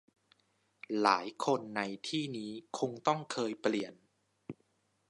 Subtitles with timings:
[1.01, 3.93] หลายคนในที่นี้คงต้องเคยเปลี่ยน